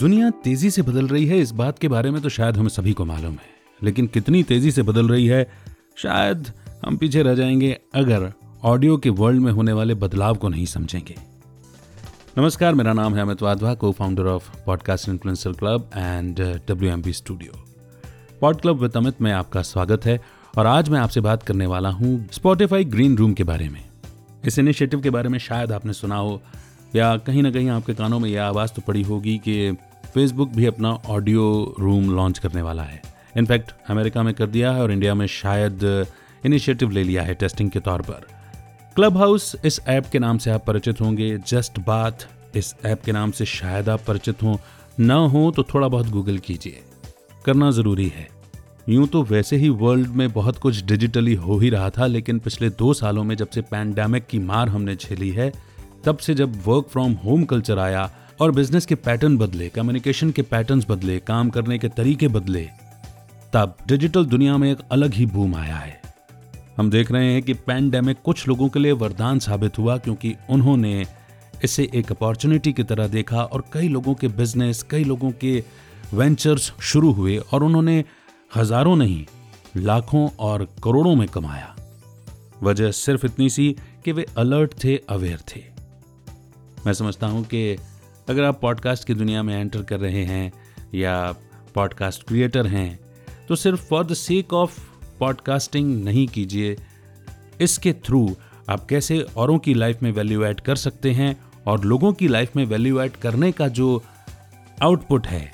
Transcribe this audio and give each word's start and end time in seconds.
दुनिया 0.00 0.28
तेज़ी 0.44 0.70
से 0.70 0.82
बदल 0.82 1.08
रही 1.08 1.26
है, 1.26 1.38
इस 1.38 1.50
बात 1.50 1.78
के 1.78 1.88
बारे 1.88 2.10
में 2.10 2.20
तो 2.22 2.28
शायद 2.28 2.56
हमें 2.56 2.68
सभी 2.68 2.92
को 2.92 3.04
मालूम 3.04 3.32
है। 3.32 3.48
लेकिन 3.82 4.06
कितनी 4.06 4.42
तेज़ी 4.42 4.70
से 4.70 4.82
बदल 4.82 5.08
रही 5.08 5.26
है, 5.26 5.42
शायद 5.96 6.46
हम 6.86 6.96
पीछे 6.96 7.22
रह 7.22 7.34
जाएँगे 7.34 7.80
अगर 7.94 8.32
ऑडियो 8.64 8.96
के 8.96 9.10
वर्ल्ड 9.10 9.40
में 9.40 9.50
होने 9.52 9.72
वाले 9.72 9.94
बदलाव 9.94 10.36
को 10.36 10.48
नहीं 10.48 10.66
समझेंगे। 10.66 11.16
नमस्कार, 12.38 12.74
मेरा 12.74 12.92
नाम 12.92 13.14
है 13.14 13.22
अमित 13.22 13.42
वाधवा 13.42 13.74
को 13.74 13.92
founder 13.92 14.26
of 14.26 14.48
podcast 14.66 15.08
influencer 15.08 15.52
club 15.52 15.90
and 15.96 16.40
W 16.68 16.90
M 16.90 17.02
studio 17.10 17.64
pod 18.40 18.60
club 18.60 18.80
with 18.80 18.96
Amit 18.96 19.20
में 19.22 19.32
आपका 19.32 19.62
स्वागत 19.62 20.06
है 20.06 20.20
और 20.58 20.66
आज 20.66 20.88
मैं 20.88 21.00
आपसे 21.00 21.20
बात 21.20 21.42
करने 21.42 21.66
वाला 21.66 21.90
हूँ 21.90 22.28
स्पॉटिफाई 22.32 22.84
ग्रीन 22.84 23.16
रूम 23.16 23.32
के 23.32 23.44
बारे 23.44 23.68
में। 23.68 23.84
इस 24.44 24.58
इनिशिएटिव 24.58 25.00
के 25.00 25.10
बारे 25.10 25.28
में 25.28 25.38
शायद 25.38 25.72
आपने 25.72 25.92
सुना 25.92 26.16
हो 26.16 26.40
या 26.96 27.16
कहीं 27.16 27.42
ना 27.42 27.50
कहीं 27.50 27.68
आपके 27.68 27.94
कानों 27.94 28.18
में 28.18 28.30
यह 28.30 28.44
आवाज़ 28.44 28.70
तो 28.70 28.82
पड़ी 28.82 29.02
होगी 29.02 29.38
कि 29.38 29.76
फेसबुक 30.14 30.48
भी 30.48 30.66
अपना 30.66 30.90
ऑडियो 31.08 31.74
रूम 31.80 32.10
लॉन्च 32.10 32.38
करने 32.38 32.62
वाला 32.62 32.82
है। 32.82 33.00
इनफैक्ट 33.36 33.70
अमेरिका 33.90 34.22
में 34.22 34.32
कर 34.34 34.46
दिया 34.46 34.72
है 34.72 34.82
और 34.82 34.92
इंडिया 34.92 35.14
में 35.14 35.26
शायद 35.26 36.06
इनिशिएटिव 36.46 36.90
ले 36.90 37.04
लिया 37.04 37.22
है 37.22 37.34
टेस्टिंग 37.34 37.70
के 37.70 37.80
तौर 37.80 38.02
पर। 38.02 38.26
क्लब 38.96 39.16
हाउस 39.16 39.54
इस 39.64 39.80
ऐप 39.88 40.06
के 40.06 40.18
नाम 40.18 40.38
से 40.38 40.50
आप 40.50 40.64
परिचित 40.66 41.00
होंगे। 41.00 41.36
जस्ट 41.38 41.78
बात 41.78 42.28
इस 42.54 42.74
ऐप 42.84 43.02
के 43.04 43.12
नाम 43.12 43.30
से 43.30 43.44
शायद 43.44 43.88
आप 43.88 44.00
परिचित 44.08 44.42
हों। 44.42 44.56
न 45.00 45.10
हो 45.10 45.50
तो 45.50 45.62
थोड़ा 45.62 45.88
बहुत 45.88 46.08
गूगल 46.08 46.38
कीजिए। 46.38 46.82
करना 47.44 47.70
ज़रूरी 47.70 48.08
है। 48.08 48.28
यूँ 48.88 49.06
तो 49.06 49.22
वैसे 49.22 49.56
ही 49.56 49.68
वर्ल्ड 49.68 50.08
में 50.08 50.30
बहुत 50.32 50.58
कुछ 50.58 50.84
डिजिटली 50.84 51.34
हो 51.34 51.58
ही 51.58 51.70
रहा 51.70 51.90
था, 51.90 52.06
लेकिन 52.06 52.38
पिछले 52.38 52.70
दो 52.70 52.92
सालों 52.94 53.24
में 53.24 53.34
जब 53.36 53.48
से 53.48 53.60
पैंडेमिक 53.60 54.26
की 54.26 54.38
मार 54.38 54.68
हमने 54.68 54.94
झेली 54.96 55.30
है, 55.30 55.52
तब 56.04 56.16
से 56.16 56.34
जब 56.34 56.62
वर्क 56.66 56.88
फ्रॉम 56.88 57.12
होम 57.24 57.44
कल्चर 57.44 57.78
आया 57.78 58.10
और 58.40 58.50
बिज़नेस 58.50 58.86
के 58.86 58.94
पैटर्न 58.94 59.36
बदले 59.38 59.68
कम्युनिकेशन 59.68 60.30
के 60.30 60.42
पैटर्न्स 60.42 60.86
बदले, 60.88 61.18
काम 61.18 61.50
करने 61.50 61.78
के 61.78 61.88
तरीके 61.88 62.28
बदले, 62.28 62.62
तब 63.52 63.76
डिजिटल 63.88 64.24
दुनिया 64.26 64.56
में 64.56 64.70
एक 64.70 64.78
अलग 64.92 65.14
ही 65.14 65.26
बूम 65.26 65.54
आया 65.54 65.76
है। 65.76 66.00
हम 66.76 66.90
देख 66.90 67.10
रहे 67.12 67.32
हैं 67.32 67.42
कि 67.42 67.54
पैंडेमिक 67.54 68.22
कुछ 68.24 68.46
लोगों 68.48 68.68
के 68.68 68.80
लिए 68.80 68.92
वरदान 68.94 69.38
साबित 69.38 69.78
हुआ 69.78 69.96
क्योंकि 69.98 70.34
उन्होंने 70.50 71.04
इसे 71.64 71.88
एक 71.94 72.12
अपॉर्चुनिटी 72.12 72.72
की 72.72 72.82
तरह 72.84 73.08
देखा 73.08 73.42
और 73.42 73.64
कई 73.72 73.88
लोगों 73.88 74.14
के 74.14 74.28
बिज़नेस 74.30 74.82
कई 74.82 75.04
लोगों 75.04 75.30
के 75.40 75.62
वेंचर्स 76.14 76.72
शुरू 76.82 77.12
हुए 77.12 77.36
और 77.38 77.64
उन्होंने 77.64 78.04
हज़ारों 78.56 78.96
नहीं, 78.96 79.24
लाखों 79.76 80.28
और 80.38 80.64
करोड़ों 80.84 81.14
में 81.14 81.26
कमाया। 81.28 81.74
वजह 82.62 82.90
सिर्फ़ 82.92 83.26
इतनी 83.26 83.50
सी 83.50 83.74
कि 84.04 84.12
वे 84.12 84.26
अलर्ट 84.38 84.72
थे 84.84 84.96
अवेयर 85.10 85.40
थे। 85.48 85.62
मैं 86.86 86.92
समझता 86.92 87.26
हूँ 87.26 87.44
कि 87.44 87.76
अगर 88.30 88.44
आप 88.44 88.60
पॉडकास्ट 88.60 89.04
की 89.04 89.14
दुनिया 89.14 89.42
में 89.42 89.54
एंटर 89.60 89.82
कर 89.82 90.00
रहे 90.00 90.24
हैं 90.24 90.52
या 90.94 91.14
पॉडकास्ट 91.74 92.22
क्रिएटर 92.22 92.66
हैं 92.66 92.98
तो 93.48 93.56
सिर्फ़ 93.56 93.80
for 93.80 94.04
the 94.06 94.14
sake 94.14 94.52
of 94.52 94.78
podcasting 95.18 96.04
नहीं 96.04 96.26
कीजिए। 96.28 96.76
इसके 97.60 97.92
थ्रू 97.92 98.36
आप 98.70 98.86
कैसे 98.86 99.20
औरों 99.36 99.58
की 99.58 99.74
लाइफ 99.74 100.02
में 100.02 100.10
वैल्यू 100.12 100.44
ऐड 100.44 100.60
कर 100.60 100.76
सकते 100.76 101.12
हैं 101.12 101.34
और 101.66 101.84
लोगों 101.84 102.12
की 102.12 102.28
लाइफ 102.28 102.56
में 102.56 102.64
वैल्यू 102.64 103.00
ऐड 103.00 103.16
करने 103.16 103.52
का 103.52 103.68
जो 103.68 104.02
आउटपुट 104.82 105.26
है 105.26 105.44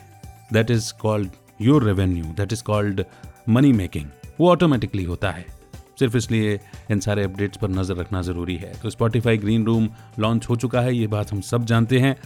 that 0.52 0.70
is 0.70 0.92
called 1.00 1.30
your 1.60 1.84
revenue 1.84 2.24
that 2.24 2.52
is 2.52 2.62
called 2.62 3.04
money 3.48 3.72
making 3.72 4.06
वो 4.40 4.50
ऑटोमेटिकली 4.50 5.04
होता 5.04 5.30
है। 5.30 5.46
सिर्फ़ 5.98 6.16
इसलिए 6.16 6.60
इन 6.90 7.00
सारे 7.00 7.24
अपडेट्स 7.24 7.58
पर 7.58 7.70
नज़र 7.70 7.96
रखना 7.96 8.22
ज़रूरी 8.22 8.56
है। 8.56 8.72
तो 8.82 8.90
स्पॉटिफाई 8.90 9.38
ग्रीन 9.38 9.64
रूम 9.64 9.88
लॉन्च 10.18 10.48
हो 10.48 10.56
चुका 10.56 10.80
है, 10.80 10.96
ये 10.96 11.06
बात 11.06 11.32
हम 11.32 11.40
सब 11.40 11.64
जानते 11.64 11.98
हैं। 11.98 12.16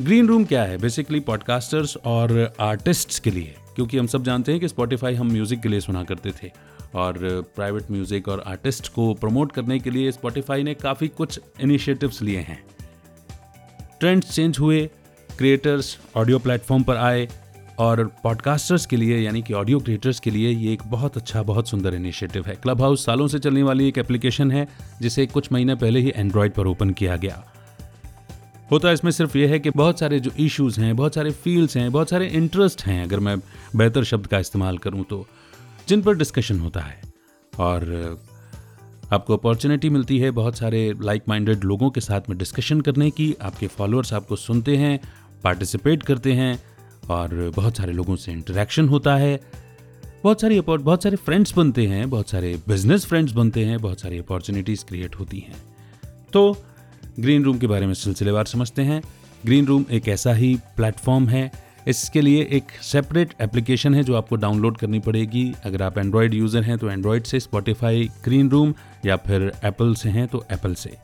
ग्रीन 0.00 0.28
रूम 0.28 0.44
क्या 0.44 0.62
है? 0.62 0.78
बेसिकली 0.78 1.20
पॉडकास्टर्स 1.20 1.96
और 1.96 2.54
आर्टिस्ट्स 2.60 3.18
के 3.18 3.30
लिए। 3.30 3.54
क्योंकि 3.76 3.98
हम 3.98 4.06
सब 4.06 4.24
जानते 4.24 4.52
हैं 4.52 4.60
कि 4.60 4.68
स्पॉटिफाई 4.68 5.14
हम 5.14 5.30
म्यूज़िक 5.32 5.60
के 5.60 5.68
लिए 5.68 5.80
सुना 5.80 6.04
करते 6.04 6.30
थे। 6.32 6.50
और 6.94 7.18
प्राइवेट 7.56 7.90
म्यूज़िक 7.90 8.28
और 8.28 8.42
आर्टिस्ट 8.46 8.88
को 8.88 9.12
प्रमोट 9.14 9.52
करने 9.52 9.78
के 9.78 9.90
लिए 9.90 10.12
स्पॉटिफाई 10.12 10.62
ने 10.62 10.74
काफ़ी 10.74 11.08
कुछ 11.08 11.40
इनिशिएटिव्स 11.60 12.22
लिए 12.22 12.38
हैं। 12.38 12.64
ट्रेंड्स 14.00 14.34
चेंज 14.34 14.58
हुए 14.58 14.90
क्रिएटर्स 15.38 15.96
ऑडियो 16.16 16.38
प्लेटफॉर्म 16.38 16.82
पर 16.82 16.96
आए 16.96 17.28
और 17.78 18.04
पॉडकास्टर्स 18.22 18.86
के 18.86 18.96
लिए, 18.96 19.18
यानी 19.18 19.42
कि 19.42 19.54
ऑडियो 19.54 19.78
क्रिएटर्स 19.78 20.20
के 20.20 20.30
लिए 20.30 20.50
ये 20.50 20.72
एक 20.72 20.82
बहुत 20.86 21.16
अच्छा 21.16 21.42
बहुत 21.42 21.68
सुंदर 21.68 21.94
इनिशिएटिव 21.94 22.44
है। 22.46 22.54
क्लब 22.54 22.82
हाउस 22.82 23.04
सालों 23.06 23.28
से 23.28 23.38
चलने 23.38 23.62
वाली 23.62 23.88
एक 23.88 23.98
एप्लीकेशन 23.98 24.50
है, 24.50 24.68
जिसे 25.02 25.26
कुछ 25.26 25.52
महीने 25.52 25.74
पहले 25.74 26.00
ही 26.00 26.12
एंड्रॉयड 26.16 26.52
पर 26.52 26.66
ओपन 26.66 26.90
किया 26.90 27.16
गया। 27.16 27.51
होता 28.72 28.88
है, 28.88 28.94
इसमें 28.94 29.10
सिर्फ़ 29.10 29.38
ये 29.38 29.46
है 29.46 29.58
कि 29.58 29.70
बहुत 29.70 29.98
सारे 29.98 30.20
जो 30.20 30.30
इश्यूज़ 30.38 30.80
हैं, 30.80 30.96
बहुत 30.96 31.14
सारे 31.14 31.30
फील्ड्स 31.30 31.76
हैं, 31.76 31.90
बहुत 31.92 32.10
सारे 32.10 32.26
इंटरेस्ट 32.26 32.82
हैं, 32.82 33.02
अगर 33.04 33.20
मैं 33.20 33.38
बेहतर 33.76 34.04
शब्द 34.04 34.26
का 34.26 34.38
इस्तेमाल 34.38 34.78
करूँ 34.78 35.04
तो 35.04 35.26
जिन 35.88 36.02
पर 36.02 36.16
डिस्कशन 36.16 36.60
होता 36.60 36.80
है। 36.80 37.00
और, 37.58 38.20
आपको 39.12 39.36
अपॉर्चुनिटी 39.36 39.88
मिलती 39.90 40.18
है 40.18 40.30
बहुत 40.30 40.56
सारे 40.56 40.94
लाइक 41.02 41.22
माइंडेड 41.28 41.64
लोगों 41.64 41.90
के 41.90 42.00
साथ 42.00 42.28
में 42.28 42.38
डिस्कशन 42.38 42.80
करने 42.80 43.10
की, 43.10 43.34
आपके 43.42 43.66
फॉलोअर्स 43.66 44.12
आपको 44.12 44.36
सुनते 44.36 44.76
हैं 44.76 45.00
पार्टिसिपेट 45.44 46.02
करते 46.02 46.32
हैं, 46.32 46.62
और 47.10 47.52
बहुत 47.56 47.76
सारे 47.76 47.92
लोगों 47.92 48.16
से 48.16 48.32
इंटरेक्शन 48.32 48.88
होता 48.88 49.16
है। 49.16 49.40
बहुत 50.24 50.40
सारी 50.40 50.60
बहुत 50.60 51.02
सारे 51.02 51.16
फ्रेंड्स 51.16 51.56
बनते 51.56 51.86
हैं, 51.86 52.10
बहुत 52.10 52.30
सारे 52.30 52.58
बिज़नेस 52.68 53.06
फ्रेंड्स 53.06 53.32
बनते 53.32 53.64
हैं, 53.64 53.78
बहुत 53.78 54.00
सारी 54.00 54.18
अपॉर्चुनिटीज़ 54.18 54.84
क्रिएट 54.84 55.14
होती 55.14 55.38
हैं। 55.38 55.62
तो 56.32 56.56
ग्रीन 57.20 57.44
रूम 57.44 57.58
के 57.58 57.66
बारे 57.66 57.86
में 57.86 57.94
सिलसिलेवार 57.94 58.44
समझते 58.44 58.82
हैं। 58.82 59.02
ग्रीन 59.44 59.66
रूम 59.66 59.84
एक 59.90 60.08
ऐसा 60.08 60.32
ही 60.32 60.54
प्लेटफॉर्म 60.76 61.28
है। 61.28 61.50
इसके 61.88 62.20
लिए 62.20 62.42
एक 62.52 62.70
सेपरेट 62.82 63.32
एप्लीकेशन 63.40 63.94
है 63.94 64.02
जो 64.04 64.14
आपको 64.14 64.36
डाउनलोड 64.36 64.76
करनी 64.76 64.98
पड़ेगी। 64.98 65.52
अगर 65.64 65.82
आप 65.82 65.98
एंड्रॉयड 65.98 66.34
यूज़र 66.34 66.62
हैं 66.62 66.76
तो 66.78 66.90
एंड्रॉयड 66.90 67.24
से 67.24 67.40
स्पॉटिफाई 67.40 68.08
ग्रीन 68.24 68.50
रूम 68.50 68.74
या 69.06 69.16
फिर 69.18 69.50
एप्पल 69.64 69.94
से 69.94 70.08
हैं 70.08 70.26
तो 70.28 70.44
एप्पल 70.52 70.74
से। 70.74 70.96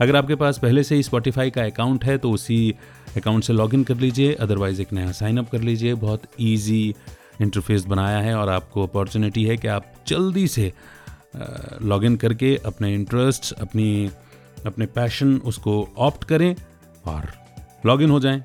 अगर 0.00 0.16
आपके 0.16 0.34
पास 0.34 0.58
पहले 0.58 0.82
से 0.82 0.94
ही 0.94 1.02
स्पॉटिफाई 1.02 1.50
का 1.50 1.64
अकाउंट 1.64 2.04
है 2.04 2.16
तो 2.18 2.30
उसी 2.30 2.74
अकाउंट 3.16 3.44
से 3.44 3.52
लॉगिन 3.52 3.84
कर 3.84 3.96
लीजिए। 3.96 4.32
अदरवाइज़ 4.34 4.82
एक 4.82 4.92
नया 4.92 5.12
साइन 5.12 5.38
अप 5.38 5.50
कर 5.50 5.60
लीजिए। 5.60 5.94
बहुत 5.94 6.22
ईजी 6.40 6.94
इंटरफेस 7.40 7.84
बनाया 7.84 8.18
है 8.18 8.34
और 8.34 8.48
आपको 8.48 8.82
अपॉर्चुनिटी 8.82 9.44
है 9.44 9.56
कि 9.56 9.68
आप 9.68 9.92
जल्दी 10.08 10.46
से 10.48 10.72
लॉगिन 11.82 12.16
करके 12.16 12.54
अपने 12.66 12.94
इंटरेस्ट 12.94 13.52
अपनी 13.52 14.10
अपने 14.66 14.86
पैशन 14.86 15.36
उसको 15.44 15.88
ऑप्ट 15.98 16.24
करें 16.24 16.54
और 17.04 17.32
लॉग 17.86 18.02
इन 18.02 18.10
हो 18.10 18.20
जाएँ। 18.20 18.42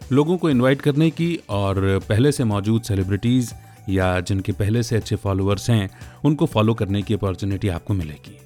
लोगों 0.00 0.36
को 0.38 0.50
इनवाइट 0.50 0.80
करने 0.80 1.10
की 1.10 1.38
और 1.48 2.00
पहले 2.08 2.32
से 2.32 2.44
मौजूद 2.44 2.82
सेलिब्रिटीज़ 2.82 3.52
या 3.88 4.20
जिनके 4.20 4.52
पहले 4.52 4.82
से 4.82 4.96
अच्छे 4.96 5.16
फॉलोअर्स 5.16 5.68
हैं, 5.70 5.90
उनको 6.24 6.46
फॉलो 6.46 6.74
करने 6.74 7.02
की 7.02 7.14
अपॉर्चुनिटी 7.14 7.68
आपको 7.68 7.94
मिलेगी। 7.94 8.38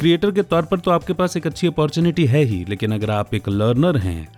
क्रिएटर 0.00 0.30
के 0.30 0.42
तौर 0.42 0.62
पर 0.62 0.78
तो 0.78 0.90
आपके 0.90 1.12
पास 1.12 1.36
एक 1.36 1.46
अच्छी 1.46 1.66
अपॉर्चुनिटी 1.66 2.26
है 2.26 2.42
ही, 2.42 2.64
लेकिन 2.68 2.92
अगर 2.92 3.10
आप 3.10 3.34
एक 3.34 3.48
लर्नर 3.48 3.96
हैं 3.96 4.28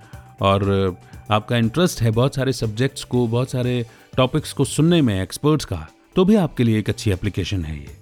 और 0.40 0.96
आपका 1.30 1.56
इंटरेस्ट 1.56 2.02
है 2.02 2.10
बहुत 2.10 2.34
सारे 2.34 2.52
सब्जेक्ट्स 2.52 3.04
को, 3.04 3.26
बहुत 3.26 3.50
सारे 3.50 3.84
टॉपिक्स 4.16 4.52
को 4.52 4.64
सुनने 4.64 5.00
में 5.02 5.20
एक्सपर्ट्स 5.22 5.64
का 5.64 5.86
तो 6.16 6.24
भी 6.24 6.34
आपके 6.36 6.64
लिए 6.64 6.78
एक 6.78 6.88
अच्छी 6.88 7.10
एप्लीकेशन 7.10 7.64
है 7.64 7.76
ये। 7.76 7.96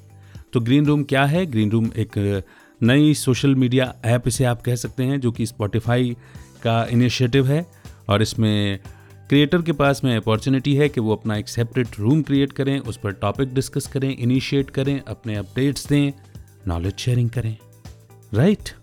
तो 0.53 0.61
ग्रीन 0.61 0.87
रूम 0.87 1.03
क्या 1.03 1.25
है? 1.25 1.45
ग्रीन 1.47 1.71
रूम 1.71 1.91
एक 1.97 2.43
नई 2.83 3.15
सोशल 3.15 3.55
मीडिया 3.55 3.95
ऐप 4.05 4.29
इसे 4.29 4.45
आप 4.45 4.63
कह 4.63 4.75
सकते 4.75 5.03
हैं, 5.03 5.21
जो 5.21 5.33
कि 5.33 5.47
स्पॉटिफाई 5.47 6.17
का 6.63 6.85
इनिशिएटिव 6.91 7.47
है, 7.47 7.67
और 8.09 8.23
इसमें 8.23 8.79
क्रिएटर 9.29 9.63
के 9.63 9.73
पास 9.73 10.01
में 10.05 10.17
अपॉर्चुनिटी 10.17 10.75
है 10.75 10.89
कि 10.89 11.01
वो 11.01 11.13
अपना 11.13 11.37
एक 11.37 11.49
सेपरेट 11.49 11.89
रूम 11.99 12.23
क्रिएट 12.23 12.53
करें, 12.53 12.79
उस 12.79 12.97
पर 12.97 13.13
टॉपिक 13.13 13.55
डिस्कस 13.55 13.87
करें 13.87 14.17
इनिशिएट 14.17 14.71
करें, 14.71 15.01
अपने 15.01 15.37
अपडेट्स 15.37 15.87
दें 15.87 16.13
नॉलेज 16.69 16.97
शेयरिंग 16.97 17.31
करें। 17.31 17.57
Right 18.35 18.59
right? 18.59 18.75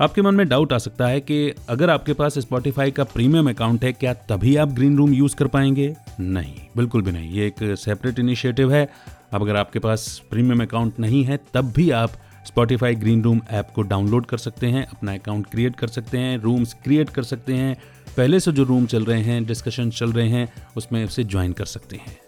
आपके 0.00 0.22
मन 0.22 0.34
में 0.34 0.48
डाउट 0.48 0.72
आ 0.72 0.78
सकता 0.78 1.06
है 1.06 1.20
कि 1.20 1.52
अगर 1.68 1.90
आपके 1.90 2.12
पास 2.12 2.38
स्पॉटिफाई 2.38 2.90
का 2.90 3.04
प्रीमियम 3.04 3.50
अकाउंट 3.50 3.84
है, 3.84 3.92
क्या 3.92 4.14
तभी 4.14 4.56
आप 4.56 4.68
ग्रीन 4.68 4.96
रूम 4.96 5.12
यूज़ 5.12 5.36
कर 5.36 5.46
पाएँगे? 5.46 5.96
नहीं, 6.20 6.54
बिल्कुल 6.76 7.02
भी 7.02 7.12
नहीं। 7.12 7.30
ये 7.30 7.46
एक 7.46 7.78
सेपरेट 7.78 8.18
इनिशिएटिव 8.18 8.72
है। 8.72 8.88
अब 9.32 9.42
अगर 9.42 9.56
आपके 9.56 9.78
पास 9.78 10.22
प्रीमियम 10.30 10.62
अकाउंट 10.62 11.00
नहीं 11.00 11.24
है, 11.24 11.40
तब 11.54 11.72
भी 11.72 11.90
आप 11.90 12.12
स्पॉटिफाई 12.46 12.94
ग्रीन 12.94 13.22
रूम 13.22 13.40
ऐप 13.50 13.68
को 13.74 13.82
डाउनलोड 13.82 14.26
कर 14.26 14.38
सकते 14.38 14.66
हैं, 14.66 14.86
अपना 14.86 15.14
अकाउंट 15.14 15.46
क्रिएट 15.46 15.76
कर 15.76 15.88
सकते 15.88 16.18
हैं 16.18 16.38
रूम्स 16.38 16.74
क्रिएट 16.84 17.10
कर 17.10 17.22
सकते 17.22 17.54
हैं। 17.54 17.76
पहले 18.16 18.40
से 18.40 18.52
जो 18.52 18.64
रूम 18.64 18.86
चल 18.86 19.04
रहे 19.04 19.22
हैं 19.22 19.44
डिस्कशन 19.44 19.90
चल 19.90 20.12
रहे 20.12 20.28
हैं, 20.28 20.52
उसमें 20.76 21.04
उसे 21.04 21.24
ज्वाइन 21.24 21.52
कर 21.52 21.64
सकते 21.64 21.96
हैं। 21.96 22.18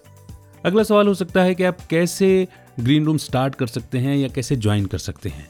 अगला 0.64 0.82
सवाल 0.82 1.08
हो 1.08 1.14
सकता 1.14 1.42
है 1.42 1.54
कि 1.54 1.64
आप 1.64 1.80
कैसे 1.90 2.48
ग्रीन 2.80 3.04
रूम 3.04 3.16
स्टार्ट 3.16 3.54
कर 3.54 3.66
सकते 3.66 3.98
हैं 3.98 4.16
या 4.16 4.28
कैसे 4.28 4.56
ज्वाइन 4.56 4.86
कर 4.86 4.98
सकते 4.98 5.28
हैं? 5.28 5.46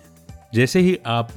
जैसे 0.55 0.81
ही 0.81 0.99
आप 1.07 1.31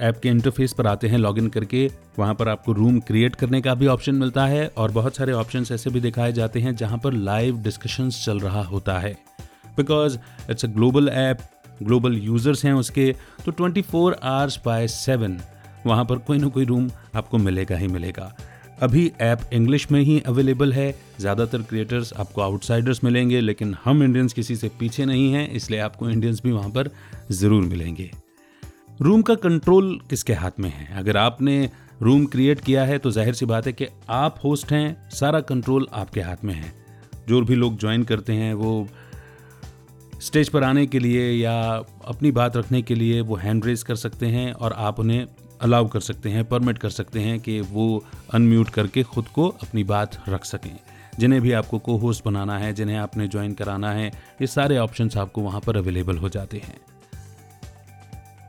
ऐप 0.00 0.20
के 0.22 0.28
इंटरफेस 0.28 0.72
पर 0.72 0.86
आते 0.86 1.08
हैं 1.08 1.18
लॉगिन 1.18 1.48
करके, 1.48 1.90
वहाँ 2.18 2.34
पर 2.34 2.48
आपको 2.48 2.72
रूम 2.72 3.00
क्रिएट 3.00 3.34
करने 3.34 3.60
का 3.60 3.74
भी 3.74 3.86
ऑप्शन 3.86 4.14
मिलता 4.14 4.46
है 4.46 4.66
और 4.76 4.90
बहुत 4.90 5.16
सारे 5.16 5.32
ऑप्शंस 5.32 5.72
ऐसे 5.72 5.90
भी 5.90 6.00
दिखाए 6.00 6.32
जाते 6.32 6.60
हैं 6.60 6.76
जहाँ 6.76 6.98
पर 6.98 7.12
लाइव 7.12 7.58
डिस्कशंस 7.58 8.24
चल 8.26 8.40
रहा 8.40 8.62
होता 8.62 8.98
है। 8.98 9.16
Because 9.76 10.18
it's 10.50 10.64
a 10.64 10.68
global 10.68 11.08
app 11.08 11.38
global 11.82 12.16
users 12.16 12.64
हैं 12.64 12.72
उसके 12.72 13.14
तो 13.44 13.52
24 13.52 13.82
फोर 13.82 14.16
आवर्स 14.22 14.58
बाय 14.66 14.88
सेवन 14.88 15.38
वहाँ 15.86 16.04
पर 16.04 16.18
कोई 16.18 16.38
ना 16.38 16.48
कोई 16.48 16.64
रूम 16.64 16.90
आपको 17.14 17.38
मिलेगा 17.38 17.76
ही 17.76 17.86
मिलेगा। 17.86 18.34
अभी 18.82 19.10
ऐप 19.20 19.40
इंग्लिश 19.52 19.90
में 19.92 20.00
ही 20.00 20.18
अवेलेबल 20.20 20.72
है, 20.72 20.94
ज़्यादातर 21.20 21.62
क्रिएटर्स 21.62 22.12
आपको 22.12 22.40
आउटसाइडर्स 22.40 23.02
मिलेंगे, 23.04 23.40
लेकिन 23.40 23.74
हम 23.84 24.02
इंडियंस 24.02 24.32
किसी 24.32 24.56
से 24.56 24.70
पीछे 24.80 25.04
नहीं 25.04 25.32
हैं, 25.32 25.48
इसलिए 25.50 25.80
आपको 25.80 26.08
इंडियंस 26.10 26.42
भी 26.42 26.52
वहाँ 26.52 26.70
पर 26.70 26.90
ज़रूर 27.32 27.62
मिलेंगे। 27.62 28.10
रूम 29.02 29.22
का 29.22 29.34
कंट्रोल 29.36 29.98
किसके 30.10 30.32
हाथ 30.32 30.60
में 30.60 30.68
है? 30.70 30.88
अगर 30.98 31.16
आपने 31.16 31.68
रूम 32.02 32.24
क्रिएट 32.26 32.60
किया 32.60 32.84
है 32.84 32.98
तो 32.98 33.10
ज़ाहिर 33.10 33.34
सी 33.34 33.46
बात 33.46 33.66
है 33.66 33.72
कि 33.72 33.86
आप 34.10 34.40
होस्ट 34.44 34.72
हैं, 34.72 35.10
सारा 35.10 35.40
कंट्रोल 35.42 35.86
आपके 35.92 36.20
हाथ 36.20 36.44
में 36.44 36.54
है। 36.54 36.72
जो 37.28 37.40
भी 37.40 37.54
लोग 37.54 37.78
ज्वाइन 37.78 38.02
करते 38.04 38.32
हैं, 38.32 38.52
वो 38.54 38.88
स्टेज 40.24 40.48
पर 40.48 40.64
आने 40.64 40.86
के 40.86 40.98
लिए 40.98 41.32
या 41.32 41.62
अपनी 42.04 42.30
बात 42.30 42.56
रखने 42.56 42.82
के 42.82 42.94
लिए 42.94 43.20
वो 43.20 43.36
हैंड 43.36 43.64
रेज 43.64 43.82
कर 43.82 43.96
सकते 43.96 44.26
हैं 44.26 44.52
और 44.52 44.72
आप 44.72 45.00
उन्हें 45.00 45.26
अलाउ 45.60 45.88
कर 45.88 46.00
सकते 46.00 46.30
हैं 46.30 46.44
परमिट 46.44 46.78
कर 46.78 46.90
सकते 46.90 47.20
हैं 47.20 47.40
कि 47.40 47.60
वो 47.60 48.04
अनम्यूट 48.32 48.68
करके 48.68 49.02
खुद 49.02 49.26
को 49.26 49.48
अपनी 49.48 49.84
बात 49.84 50.28
रख 50.28 50.44
सकें। 50.44 50.78
जिन्हें 51.18 51.42
भी 51.42 51.52
आपको 51.52 51.78
को 51.78 51.96
होस्ट 51.96 52.24
बनाना 52.24 52.58
है, 52.58 52.72
जिन्हें 52.72 52.96
आपने 52.96 53.28
ज्वाइन 53.28 53.52
कराना 53.52 53.92
है, 53.92 54.08
ये 54.40 54.46
सारे 54.46 54.78
ऑप्शंस 54.78 55.16
आपको 55.16 55.40
वहाँ 55.40 55.60
पर 55.60 55.76
अवेलेबल 55.76 56.16
हो 56.16 56.28
जाते 56.28 56.56
हैं। 56.56 56.76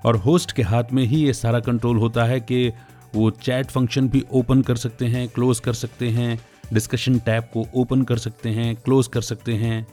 और 0.06 0.16
होस्ट 0.16 0.51
के 0.51 0.62
हाथ 0.62 0.83
में 0.94 1.04
ही 1.04 1.25
ये 1.25 1.33
सारा 1.33 1.60
कंट्रोल 1.60 1.98
होता 1.98 2.24
है 2.24 2.39
कि 2.39 2.74
वो 3.16 3.30
चैट 3.30 3.66
फ़ंक्शन 3.66 4.10
भी 4.10 4.25
ओपन 4.31 4.62
कर 4.62 4.75
सकते 4.75 5.06
हैं 5.06 5.27
क्लोज 5.27 5.60
कर 5.60 5.74
सकते 5.74 6.10
हैं 6.10 6.45
डिस्कशन 6.74 7.19
टैब 7.19 7.44
को 7.44 7.68
ओपन 7.75 8.01
कर 8.01 8.18
सकते 8.18 8.50
हैं 8.50 8.75
क्लोज 8.75 9.07
कर 9.07 9.22
सकते 9.22 9.54
हैं। 9.54 9.88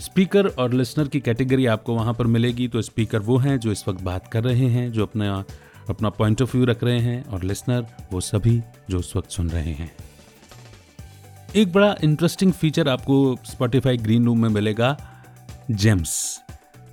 स्पीकर 0.00 0.46
और 0.48 0.72
लिसनर 0.72 1.08
की 1.08 1.20
कैटेगरी 1.20 1.66
आपको 1.66 1.94
वहाँ 1.94 2.12
पर 2.14 2.26
मिलेगी 2.26 2.66
तो 2.68 2.82
स्पीकर 2.82 3.18
वो 3.18 3.36
हैं 3.38 3.58
जो 3.60 3.72
इस 3.72 3.84
वक्त 3.88 4.02
बात 4.02 4.28
कर 4.28 4.44
रहे 4.44 4.68
हैं, 4.68 4.90
जो 4.92 5.06
अपना 5.06 5.44
अपना 5.88 6.08
पॉइंट 6.10 6.42
ऑफ़ 6.42 6.56
व्यू 6.56 6.66
रख 6.66 6.84
रहे 6.84 6.98
हैं, 6.98 7.24
और 7.24 7.42
लिसनर 7.42 7.86
वो 8.12 8.20
सभी 8.20 8.60
जो 8.90 8.98
उस 8.98 9.12
वक्त 9.16 9.30
सुन 9.30 9.50
रहे 9.50 9.72
हैं। 9.72 9.90
एक 11.56 11.72
बड़ा 11.72 11.94
इंटरेस्टिंग 12.04 12.52
फीचर 12.52 12.88
आपको 12.88 13.36
स्पॉटिफाई 13.44 13.96
ग्रीन 13.96 14.24
रूम 14.24 14.42
में 14.42 14.48
मिलेगा 14.48 14.96
जेम्स 15.70 16.40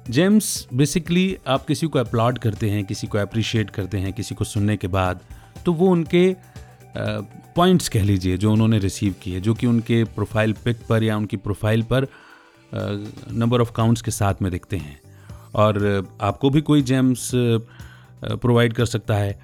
जेम्स 0.09 0.67
बेसिकली 0.73 1.37
आप 1.47 1.65
किसी 1.65 1.87
को 1.87 1.99
अपलॉड 1.99 2.37
करते 2.37 2.69
हैं, 2.69 2.83
किसी 2.85 3.07
को 3.07 3.17
अप्रिशिएट 3.17 3.69
करते 3.69 3.97
हैं, 3.97 4.13
किसी 4.13 4.35
को 4.35 4.45
सुनने 4.45 4.77
के 4.77 4.87
बाद 4.89 5.21
तो 5.65 5.73
वो 5.73 5.89
उनके 5.89 6.35
पॉइंट्स 6.97 7.89
कह 7.89 8.03
लीजिए, 8.03 8.37
जो 8.37 8.51
उन्होंने 8.51 8.79
रिसीव 8.79 9.15
किए, 9.23 9.39
जो 9.39 9.53
कि 9.53 9.67
उनके 9.67 10.03
प्रोफ़ाइल 10.05 10.53
पिक 10.65 10.85
पर 10.89 11.03
या 11.03 11.17
उनकी 11.17 11.37
प्रोफ़ाइल 11.37 11.83
पर 11.83 12.07
नंबर 12.71 13.61
ऑफ़ 13.61 13.71
काउंट्स 13.71 14.01
के 14.01 14.11
साथ 14.11 14.41
में 14.41 14.51
दिखते 14.51 14.77
हैं। 14.77 14.99
और 15.55 16.07
आपको 16.21 16.49
भी 16.49 16.61
कोई 16.61 16.81
जेम्स 16.83 17.29
प्रोवाइड 17.33 18.73
कर 18.73 18.85
सकता 18.87 19.15
है। 19.15 19.39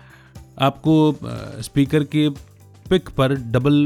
आपको 0.61 1.17
स्पीकर 1.61 2.03
के 2.05 2.27
पिक 2.85 3.09
पर 3.09 3.33
डबल 3.35 3.85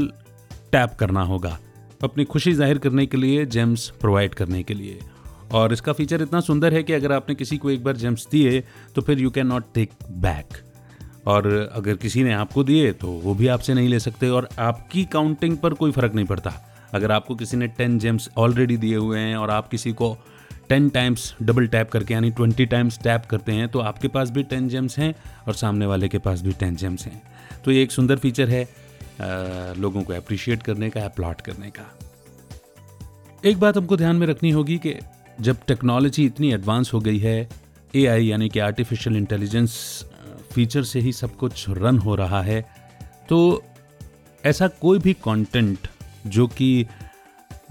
टैप 0.72 0.96
करना 1.00 1.22
होगा। 1.24 1.58
अपनी 2.02 2.24
खुशी 2.24 2.52
ज़ाहिर 2.52 2.78
करने 2.78 3.06
के 3.06 3.16
लिए 3.16 3.44
जेम्स 3.46 3.88
प्रोवाइड 4.00 4.34
करने 4.34 4.62
के 4.62 4.74
लिए। 4.74 4.98
और 5.52 5.72
इसका 5.72 5.92
फीचर 5.92 6.22
इतना 6.22 6.40
सुंदर 6.40 6.74
है 6.74 6.82
कि 6.82 6.92
अगर 6.92 7.12
आपने 7.12 7.34
किसी 7.34 7.56
को 7.56 7.70
एक 7.70 7.84
बार 7.84 7.96
जेम्स 7.96 8.26
दिए 8.30 8.62
तो 8.94 9.02
फिर 9.02 9.18
you 9.18 9.30
can 9.30 9.46
not 9.46 9.64
take 9.74 9.90
back 10.10 10.56
और 11.26 11.46
अगर 11.72 11.96
किसी 11.96 12.24
ने 12.24 12.32
आपको 12.32 12.64
दिए 12.64 12.92
तो 12.92 13.08
वो 13.24 13.34
भी 13.34 13.46
आपसे 13.48 13.74
नहीं 13.74 13.88
ले 13.88 14.00
सकते। 14.00 14.28
और 14.28 14.48
आपकी 14.58 15.04
काउंटिंग 15.04 15.56
पर 15.58 15.74
कोई 15.74 15.90
फ़र्क 15.90 16.14
नहीं 16.14 16.26
पड़ता। 16.26 16.52
अगर 16.94 17.12
आपको 17.12 17.34
किसी 17.34 17.56
ने 17.56 17.66
टेन 17.68 17.98
जेम्स 17.98 18.28
ऑलरेडी 18.36 18.76
दिए 18.76 18.96
हुए 18.96 19.18
हैं 19.18 19.36
और 19.36 19.50
आप 19.50 19.68
किसी 19.68 19.92
को 19.92 20.16
टेन 20.68 20.88
टाइम्स 20.88 21.34
डबल 21.42 21.66
टैप 21.66 21.90
करके, 21.90 22.14
यानी 22.14 22.30
ट्वेंटी 22.30 22.66
टाइम्स 22.66 22.98
टैप 22.98 23.26
करते 23.26 23.52
हैं 23.52 23.68
तो 23.68 23.78
आपके 23.80 24.08
पास 24.08 24.30
भी 24.30 24.42
टेन 24.42 24.68
जेम्स 24.68 24.98
हैं 24.98 25.14
और 25.46 25.54
सामने 25.54 25.86
वाले 25.86 26.08
के 26.08 26.18
पास 26.18 26.42
भी 26.42 26.52
टेन 26.52 26.76
जेम्स 26.76 27.06
हैं। 27.06 27.22
तो 27.64 27.70
ये 27.70 27.82
एक 27.82 27.92
सुंदर 27.92 28.16
फीचर 28.16 28.48
है 28.48 28.66
लोगों 29.78 30.02
को 30.02 30.12
अप्रिशिएट 30.12 30.62
करने 30.62 30.90
का 30.90 31.04
अपलॉट 31.04 31.40
करने 31.40 31.70
का। 31.70 31.94
एक 33.44 33.58
बात 33.60 33.76
हमको 33.76 33.96
ध्यान 33.96 34.16
में 34.16 34.26
रखनी 34.26 34.50
होगी 34.50 34.76
कि 34.78 34.94
जब 35.40 35.56
टेक्नोलॉजी 35.66 36.24
इतनी 36.26 36.52
एडवांस 36.52 36.92
हो 36.94 37.00
गई 37.00 37.18
है 37.18 37.48
एआई 37.94 38.26
यानी 38.26 38.48
कि 38.48 38.58
आर्टिफिशियल 38.58 39.16
इंटेलिजेंस 39.16 39.74
फीचर 40.52 40.82
से 40.82 41.00
ही 41.00 41.12
सब 41.12 41.36
कुछ 41.36 41.64
रन 41.68 41.98
हो 41.98 42.14
रहा 42.14 42.42
है 42.42 42.60
तो 43.28 43.38
ऐसा 44.44 44.68
कोई 44.80 44.98
भी 44.98 45.12
कंटेंट 45.24 45.88
जो 46.28 46.46
कि 46.48 46.86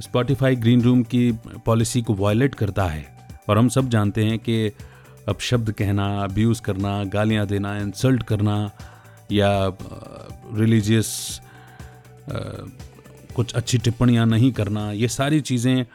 स्पॉटिफाई 0.02 0.56
ग्रीन 0.56 0.82
रूम 0.82 1.04
की 1.04 1.32
पॉलिसी 1.66 2.02
को 2.02 2.14
वायलेट 2.16 2.56
करता 2.56 2.86
है। 2.86 3.06
और 3.50 3.58
हम 3.58 3.70
सब 3.70 3.90
जानते 3.90 4.24
हैं 4.26 4.38
कि 4.40 4.72
अब 5.30 5.40
शब्द 5.40 5.72
कहना 5.72 6.08
अब्यूज़ 6.24 6.62
करना, 6.62 7.04
गालियाँ 7.06 7.46
देना 7.48 7.78
इंसल्ट 7.78 8.24
करना 8.24 8.72
या 9.32 9.52
रिलीजियस 10.54 11.40
कुछ 13.36 13.54
अच्छी 13.54 13.78
टिप्पणियाँ 13.78 14.26
नहीं 14.26 14.52
करना, 14.52 14.92
ये 14.92 15.08
सारी 15.08 15.40
चीज़ें 15.42 15.86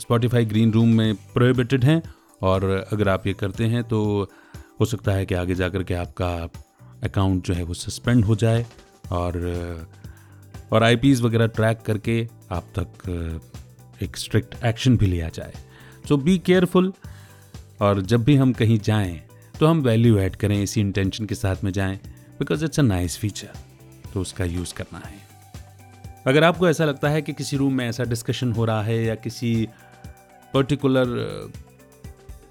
स्पॉटिफाई 0.00 0.44
ग्रीन 0.44 0.72
रूम 0.72 0.88
में 0.88 1.14
प्रोहिबिटेड 1.34 1.84
हैं। 1.84 2.02
और 2.42 2.64
अगर 2.92 3.08
आप 3.08 3.26
ये 3.26 3.32
करते 3.34 3.64
हैं 3.66 3.82
तो 3.84 4.00
हो 4.80 4.86
सकता 4.86 5.12
है 5.12 5.26
कि 5.26 5.34
आगे 5.34 5.54
जा 5.54 5.68
कर 5.68 5.82
के 5.82 5.94
आपका 5.94 6.28
अकाउंट 7.04 7.46
जो 7.46 7.54
है 7.54 7.62
वो 7.62 7.74
सस्पेंड 7.74 8.24
हो 8.24 8.36
जाए। 8.36 8.64
और 9.12 9.34
और 10.72 10.82
आई 10.82 11.14
वगैरह 11.14 11.46
ट्रैक 11.46 11.80
करके 11.82 12.26
आप 12.52 12.72
तक 12.78 13.40
एक 14.02 14.16
स्ट्रिक्ट 14.16 14.54
एक्शन 14.64 14.96
भी 14.96 15.06
लिया 15.06 15.28
जाए। 15.28 15.52
सो 16.08 16.16
बी 16.16 16.38
केयरफुल 16.38 16.92
और 17.80 18.00
जब 18.02 18.24
भी 18.24 18.36
हम 18.36 18.52
कहीं 18.52 18.78
जाएँ 18.78 19.20
तो 19.54 19.66
हम 19.66 19.80
वैल्यू 19.82 20.18
ऐड 20.18 20.36
करें, 20.36 20.62
इसी 20.62 20.80
इंटेंशन 20.80 21.24
के 21.26 21.34
साथ 21.34 21.64
में 21.64 21.70
जाएँ 21.72 21.96
because 22.38 22.64
it's 22.64 22.80
a 22.80 22.82
nice 22.82 23.16
feature 23.18 23.50
तो 24.12 24.20
उसका 24.20 24.44
यूज़ 24.44 24.74
करना 24.74 25.02
है। 25.06 25.26
अगर 26.26 26.44
आपको 26.44 26.68
ऐसा 26.68 26.84
लगता 26.84 27.08
है 27.08 27.22
कि 27.22 27.32
किसी 27.32 27.56
रूम 27.56 27.74
में 27.74 27.88
ऐसा 27.88 28.04
डिस्कशन 28.04 28.52
हो 28.52 28.64
रहा 28.64 28.82
है 28.82 29.02
या 29.04 29.14
किसी 29.14 29.68
पर्टिकुलर 30.54 31.50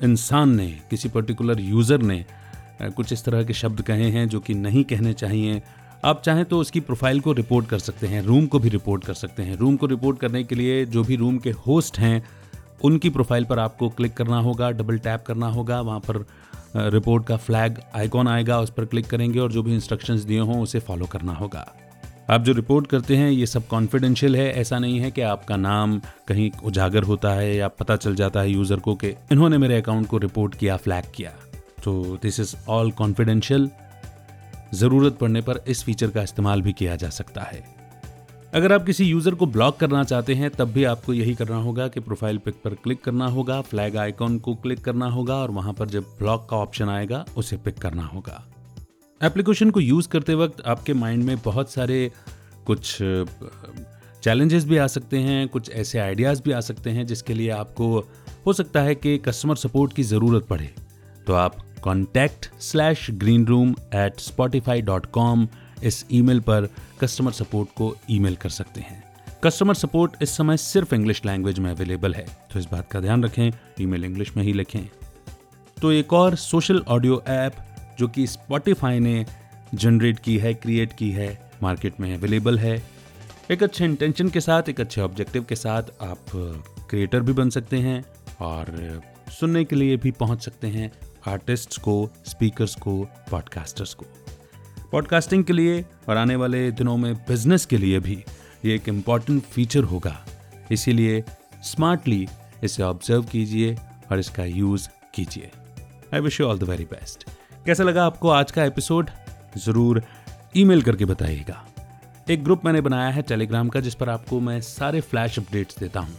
इंसान 0.04 0.56
ने, 0.56 0.68
किसी 0.90 1.10
पर्टिकुलर 1.10 1.60
यूज़र 1.60 2.02
ने 2.02 2.26
कुछ 2.82 3.14
इस 3.14 3.24
तरह 3.26 3.44
के 3.44 3.54
शब्द 3.54 3.82
कहे 3.82 4.10
हैं 4.12 4.28
जो 4.30 4.40
कि 4.40 4.54
नहीं 4.54 4.84
कहने 4.84 5.14
चाहिए 5.14 5.62
आप 6.06 6.22
चाहें 6.22 6.44
तो 6.46 6.60
उसकी 6.60 6.80
प्रोफ़ाइल 6.80 7.20
को 7.20 7.32
रिपोर्ट 7.34 7.68
कर 7.68 7.80
सकते 7.80 8.08
हैं 8.08 8.22
रूम 8.22 8.46
को 8.48 8.60
भी 8.60 8.70
रिपोर्ट 8.70 9.06
कर 9.06 9.14
सकते 9.14 9.44
हैं। 9.44 9.56
रूम 9.58 9.76
को 9.78 9.86
रिपोर्ट 9.86 10.20
करने 10.20 10.44
के 10.44 10.56
लिए 10.56 10.86
जो 10.86 11.04
भी 11.04 11.16
रूम 11.16 11.38
के 11.38 11.52
होस्ट 11.68 11.98
हैं, 12.00 12.24
उनकी 12.84 13.10
प्रोफ़ाइल 13.10 13.46
पर 13.46 13.60
आपको 13.60 13.90
क्लिक 13.90 14.14
करना 14.14 14.40
होगा 14.40 14.70
डबल 14.72 14.98
टैप 14.98 15.24
करना 15.28 15.48
होगा, 15.48 15.82
वहाँ 15.82 16.00
पर 16.00 16.26
रिपोर्ट 16.76 17.26
का 17.26 17.38
फ्लैग 17.38 17.80
आइकॉन 17.96 18.28
आएगा, 18.28 18.60
उस 18.60 18.70
पर 18.70 18.86
क्लिक 18.86 19.08
करेंगे 19.08 19.40
और 19.40 19.52
जो 19.52 19.64
भी 19.64 19.74
इंस्ट्रक्शंस 19.76 20.22
दिए 20.22 20.40
हों, 20.40 20.62
उसे 20.62 20.80
फॉलो 20.80 21.06
करना 21.06 21.34
होगा। 21.34 21.66
आप 22.30 22.44
जो 22.44 22.54
रिपोर्ट 22.54 22.88
करते 22.88 23.16
हैं, 23.16 23.30
ये 23.32 23.46
सब 23.46 23.68
कॉन्फिडेंशियल 23.68 24.36
है, 24.36 24.52
ऐसा 24.52 24.80
नहीं 24.80 25.00
है 25.00 25.12
कि 25.12 25.22
आपका 25.22 25.56
नाम 25.56 26.00
कहीं 26.28 26.50
उजागर 26.64 27.04
होता 27.04 27.32
है 27.34 27.56
या 27.56 27.68
पता 27.68 27.96
चल 27.96 28.16
जाता 28.16 28.40
है 28.40 28.52
यूज़र 28.52 28.80
को 28.80 28.96
कि 28.96 29.10
इन्होंने 29.32 29.58
मेरे 29.58 29.82
अकाउंट 29.82 30.08
को 30.08 30.18
रिपोर्ट 30.18 30.56
किया 30.56 30.78
फ्लैग 30.78 31.12
किया। 31.16 31.32
तो 31.84 32.18
दिस 32.22 32.40
इज़ 32.40 32.56
ऑल 32.70 32.92
कॉन्फिडेंशियल 32.92 33.70
ज़रूरत 34.74 35.18
पड़ने 35.18 35.42
पर 35.42 35.64
इस 35.68 35.84
फीचर 35.84 36.10
का 36.10 36.22
इस्तेमाल 36.24 36.62
भी 36.62 36.74
किया 36.74 36.96
जा 36.96 37.10
सकता 37.10 37.42
है। 37.42 37.64
अगर 38.54 38.74
आप 38.74 38.86
किसी 38.86 39.06
यूज़र 39.06 39.36
को 39.36 39.46
ब्लॉक 39.46 39.78
करना 39.78 40.04
चाहते 40.04 40.34
हैं, 40.36 40.50
तब 40.50 40.72
भी 40.72 40.84
आपको 40.84 41.14
यही 41.14 41.34
करना 41.36 41.56
होगा 41.56 41.88
कि 41.88 42.00
प्रोफ़ाइल 42.00 42.38
पिक 42.38 42.56
पर 42.64 42.74
क्लिक 42.74 43.04
करना 43.04 43.28
होगा 43.28 43.60
फ्लैग 43.62 43.98
आइकॉन 43.98 44.38
को 44.40 44.56
क्लिक 44.56 44.84
करना 44.84 45.10
होगा 45.10 45.36
और 45.36 45.52
वहाँ 45.52 45.74
पर 45.74 45.90
जब 45.90 46.04
ब्लॉक 46.20 46.48
का 46.50 46.58
ऑप्शन 46.58 46.90
आएगा, 46.90 47.26
उसे 47.38 47.58
पिक 47.58 47.78
करना 47.78 48.06
होगा। 48.06 48.44
एप्लीकेशन 49.22 49.70
को 49.70 49.80
यूज़ 49.80 50.08
करते 50.08 50.36
वक्त 50.36 50.62
आपके 50.66 50.94
माइंड 50.94 51.24
में 51.24 51.38
बहुत 51.38 51.72
सारे 51.72 52.12
कुछ 52.66 52.98
चैलेंजेस 54.24 54.66
भी 54.66 54.78
आ 54.78 54.88
सकते 54.88 55.18
हैं, 55.18 55.48
कुछ 55.48 55.70
ऐसे 55.72 56.00
आइडियाज़ 56.00 56.42
भी 56.44 56.52
आ 56.52 56.60
सकते 56.60 56.90
हैं 56.90 57.06
जिसके 57.08 57.34
लिए 57.34 57.50
आपको, 57.50 58.00
हो 58.46 58.54
सकता 58.54 58.82
है 58.82 58.96
कि 58.96 59.18
कस्टमर 59.18 59.56
सपोर्ट 59.56 59.94
की 59.94 60.04
ज़रूरत 60.04 60.46
पड़े। 60.46 60.70
तो 61.28 61.34
आप 61.34 61.58
contact 61.84 62.50
slash 62.62 63.08
green 63.12 63.46
room 63.46 63.76
at 63.96 64.20
Spotify 64.20 64.82
dot 64.82 65.06
com 65.06 65.48
इस 65.84 66.06
ईमेल 66.12 66.40
पर 66.40 66.70
कस्टमर 67.02 67.32
सपोर्ट 67.32 67.70
को 67.78 67.96
ईमेल 68.10 68.36
कर 68.36 68.50
सकते 68.50 68.82
हैं। 68.82 69.04
कस्टमर 69.44 69.74
सपोर्ट 69.74 70.12
इस 70.22 70.38
समय 70.38 70.58
सिर्फ़ 70.58 70.96
इंग्लिश 70.96 71.22
लैंग्वेज 71.26 71.60
में 71.60 71.70
अवेलेबल 71.72 72.14
है। 72.14 72.26
तो 72.54 72.60
इस 72.60 72.66
बात 72.66 72.92
का 72.92 73.00
ध्यान 73.00 73.24
रखें 73.24 73.52
ईमेल 73.82 74.06
इंग्लिश 74.06 74.36
में 74.38 74.44
ही 74.44 74.54
लिखें। 74.54 74.88
तो 75.78 75.92
एक 75.92 76.14
और 76.14 76.36
सोशल 76.36 76.84
ऑडियो 76.88 77.24
ऐप 77.28 77.56
जो 78.00 78.08
कि 78.08 78.28
स्पॉटिफाई 78.28 79.00
ने 79.00 79.26
जनरेट 79.74 80.20
की 80.20 80.38
है 80.38 80.54
क्रिएट 80.54 80.94
की 80.94 81.12
है 81.12 81.52
मार्केट 81.64 82.00
में 82.00 82.14
अवेलेबल 82.14 82.60
है। 82.60 82.82
एक 83.52 83.64
अच्छे 83.64 83.86
इंटेंशन 83.86 84.30
के 84.30 84.42
साथ, 84.42 84.70
एक 84.70 84.82
अच्छे 84.82 85.02
ऑब्जेक्टिव 85.02 85.44
के 85.44 85.56
साथ 85.56 85.84
आप 86.02 86.26
क्रिएटर 86.90 87.20
भी 87.20 87.34
बन 87.34 87.50
सकते 87.50 87.78
हैं 87.78 88.04
और 88.42 89.02
सुनने 89.40 89.64
के 89.66 89.76
लिए 89.76 89.98
भी 89.98 90.12
पहुँच 90.12 90.46
सकते 90.46 90.68
हैं। 90.68 90.92
आर्टिस्ट्स 91.28 91.78
को, 91.78 92.10
स्पीकर्स 92.26 92.76
को, 92.76 92.98
पॉडकास्टर्स 93.32 93.94
को। 93.94 94.06
पॉडकास्टिंग 94.92 95.44
के 95.44 95.54
लिए 95.54 95.86
और 96.10 96.18
आने 96.18 96.36
वाले 96.36 96.72
दिनों 96.72 96.98
में 96.98 97.14
बिज़नेस 97.16 97.66
के 97.66 97.78
लिए 97.78 98.00
भी 98.00 98.24
ये 98.66 98.76
एक 98.76 98.90
इंपॉर्टेंट 98.90 99.44
फीचर 99.44 99.84
होगा। 99.84 100.16
इसीलिए 100.72 101.24
स्मार्टली 101.64 102.28
इसे 102.64 102.84
ऑब्ज़र्व 102.84 103.24
कीजिए 103.24 103.76
और 104.12 104.20
इसका 104.20 104.46
यूज़ 104.46 104.88
कीजिए। 105.16 105.52
I 106.14 106.20
wish 106.20 106.40
you 106.42 106.48
all 106.48 106.60
the 106.60 106.64
very 106.64 106.86
best 106.86 107.30
कैसा 107.66 107.84
लगा 107.84 108.06
आपको 108.06 108.30
आज 108.30 108.52
का 108.52 108.64
एपिसोड? 108.64 109.10
ज़रूर 109.58 110.02
ईमेल 110.58 110.82
करके 110.82 111.06
बताइएगा। 111.06 111.64
एक 112.30 112.44
ग्रुप 112.44 112.66
मैंने 112.66 112.82
बनाया 112.82 113.10
है 113.10 113.22
टेलीग्राम 113.22 113.70
का, 113.70 113.80
जिस 113.80 113.96
पर 113.96 114.10
आपको 114.10 114.40
मैं 114.40 114.60
सारे 114.62 115.02
फ्लैश 115.02 115.40
अपडेट्स 115.40 115.80
देता 115.80 116.00
हूँ। 116.00 116.16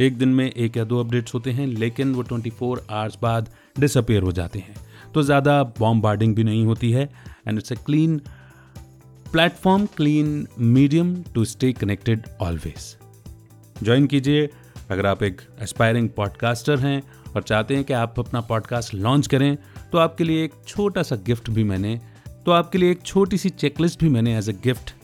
एक 0.00 0.18
दिन 0.18 0.28
में 0.28 0.50
एक 0.50 0.76
या 0.76 0.84
दो 0.84 1.00
अपडेट्स 1.00 1.34
होते 1.34 1.50
हैं, 1.50 1.66
लेकिन 1.66 2.14
वो 2.14 2.22
24 2.22 2.50
फोर 2.50 2.86
आवर्स 2.90 3.18
बाद 3.22 3.48
डिसअपेयर 3.76 4.22
हो 4.22 4.32
जाते 4.32 4.58
हैं। 4.58 4.74
तो 5.14 5.22
ज़्यादा 5.22 5.62
बॉम्बार्डिंग 5.78 6.34
भी 6.34 6.44
नहीं 6.44 6.64
होती 6.66 6.90
है 6.92 7.08
and 7.48 7.58
it's 7.58 7.72
a 7.72 7.76
clean 7.86 8.18
platform 9.26 9.86
clean 9.96 10.46
medium 10.58 11.14
to 11.34 11.44
stay 11.44 11.72
connected 11.72 12.26
always 12.40 12.96
join 13.82 14.06
कीजिए, 14.06 14.48
अगर 14.90 15.06
आप 15.06 15.22
एक 15.22 15.40
एस्पायरिंग 15.62 16.08
पॉडकास्टर 16.08 16.78
हैं 16.78 17.02
और 17.34 17.42
चाहते 17.42 17.74
हैं 17.74 17.84
कि 17.84 17.92
आप 17.92 18.18
अपना 18.20 18.40
पॉडकास्ट 18.40 18.94
लॉन्च 18.94 19.26
करें 19.26 19.56
तो 19.92 19.98
आपके 19.98 20.24
लिए 20.24 20.44
एक 20.44 20.52
छोटा 20.66 21.02
सा 21.02 21.16
गिफ्ट 21.26 21.50
भी 21.50 21.64
मैंने 21.64 22.00
तो 22.46 22.52
आपके 22.52 22.78
लिए 22.78 22.90
एक 22.90 23.02
छोटी 23.02 23.38
सी 23.38 23.48
चेकलिस्ट 23.50 24.00
भी 24.00 24.08
मैंने 24.08 24.36
as 24.38 24.48
a 24.48 24.52
gift 24.64 24.94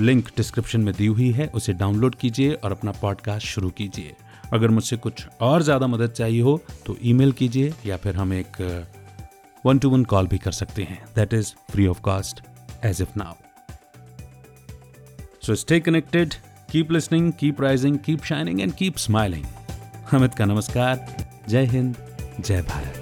link 0.00 0.28
description 0.36 0.80
में 0.80 0.92
दी 0.94 1.06
हुई 1.06 1.30
है, 1.30 1.46
उसे 1.46 1.72
डाउनलोड 1.72 2.14
कीजिए 2.14 2.52
और 2.54 2.72
अपना 2.72 2.92
पॉडकास्ट 2.92 3.46
शुरू 3.46 3.70
कीजिए। 3.70 4.14
अगर 4.52 4.70
मुझसे 4.70 4.96
कुछ 4.96 5.26
और 5.40 5.62
ज़्यादा 5.62 5.86
मदद 5.86 6.10
चाहिए 6.10 6.40
हो 6.42 6.60
तो 6.86 6.96
ईमेल 7.02 7.32
कीजिए 7.32 7.72
या 7.86 7.96
फिर 7.96 8.16
हम 8.16 8.32
एक 8.32 8.60
वन 9.64 9.78
टू 9.78 9.90
वन 9.90 10.04
कॉल 10.04 10.26
भी 10.26 10.38
कर 10.38 10.52
सकते 10.52 10.82
हैं। 10.82 11.02
That 11.16 11.34
is 11.34 11.52
free 11.72 11.86
of 11.86 12.00
cost 12.00 12.40
as 12.84 13.02
if 13.02 13.18
now 13.18 13.34
so 15.46 15.54
stay 15.54 15.80
connected 15.80 16.34
keep 16.70 16.92
listening 16.92 17.32
keep 17.32 17.60
rising 17.60 17.98
keep 17.98 18.24
shining 18.24 18.60
and 18.60 18.72
keep 18.74 18.96
smiling 18.96 19.44
Amit 20.14 20.34
का 20.34 20.44
नमस्कार 20.44 21.06
जय 21.48 21.64
हिंद 21.66 21.96
जय 22.40 22.62
भारत 22.62 22.99